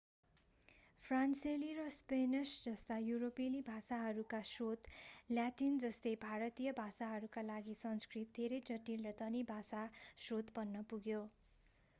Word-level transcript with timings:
फ्रान्सेली 1.03 1.67
र 1.73 1.83
स्पेनिश 1.91 2.53
जस्ता 2.63 2.97
युरोपेली 3.01 3.61
भाषाहरूका 3.67 4.39
स्रोत 4.47 4.89
ल्याटिन 5.31 5.77
जस्तै 5.81 6.15
भारतीय 6.23 6.75
भाषाहरूका 6.77 7.45
लागि 7.47 7.77
संस्कृत 7.79 8.35
धेरै 8.35 8.61
जटिल 8.67 9.07
र 9.07 9.15
धनी 9.19 9.47
भाषा 9.49 9.87
स्रोत 10.19 10.53
बन्न 10.55 10.87
पुग्यो 10.89 11.25